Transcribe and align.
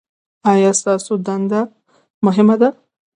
ایا 0.51 0.71
ستاسو 0.79 1.13
دنده 1.25 1.61
مهمه 2.25 2.55
ده؟ 2.61 2.69